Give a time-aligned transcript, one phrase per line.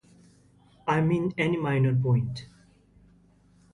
[0.87, 2.47] I mean any minor point.